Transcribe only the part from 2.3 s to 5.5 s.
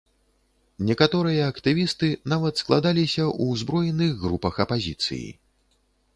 нават складаліся ў узброеных групах апазіцыі.